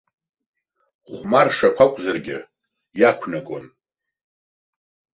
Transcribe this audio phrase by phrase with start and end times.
[1.13, 2.37] Хәмаршақә акәзаргьы
[2.99, 3.63] иақәнагон!